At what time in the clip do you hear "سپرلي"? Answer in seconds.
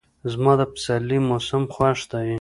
0.83-1.17